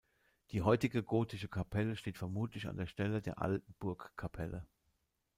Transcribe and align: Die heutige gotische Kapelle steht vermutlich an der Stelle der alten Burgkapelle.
Die 0.49 0.63
heutige 0.63 1.03
gotische 1.03 1.47
Kapelle 1.47 1.95
steht 1.95 2.17
vermutlich 2.17 2.65
an 2.67 2.75
der 2.75 2.87
Stelle 2.87 3.21
der 3.21 3.39
alten 3.39 3.71
Burgkapelle. 3.77 4.65